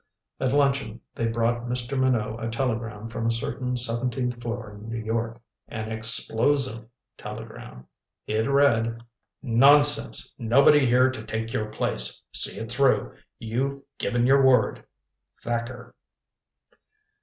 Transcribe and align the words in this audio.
At 0.39 0.51
luncheon 0.51 0.99
they 1.13 1.27
brought 1.27 1.67
Mr. 1.67 1.95
Minot 1.95 2.43
a 2.43 2.49
telegram 2.49 3.07
from 3.07 3.27
a 3.27 3.31
certain 3.31 3.77
seventeenth 3.77 4.41
floor 4.41 4.71
in 4.71 4.89
New 4.89 4.97
York. 4.97 5.39
An 5.67 5.91
explosive 5.91 6.87
telegram. 7.17 7.85
It 8.25 8.49
read: 8.49 9.03
"Nonsense 9.43 10.33
nobody 10.39 10.87
here 10.87 11.11
to 11.11 11.23
take 11.23 11.53
your 11.53 11.67
place, 11.69 12.23
see 12.33 12.59
it 12.59 12.71
through, 12.71 13.13
you've 13.37 13.83
given 13.99 14.25
your 14.25 14.41
word. 14.43 14.83
"THACKER." 15.43 15.93